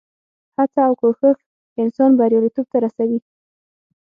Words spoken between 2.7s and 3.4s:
ته رسوي.